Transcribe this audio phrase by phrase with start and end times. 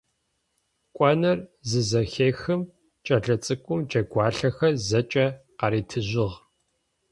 [0.97, 1.39] Кӏоныр
[1.69, 2.61] зызэхехым
[3.05, 5.25] кӏэлэ цӏыкӏум джэгуалъэхэр зэкӏэ
[5.59, 6.37] къаритыжьыгъ.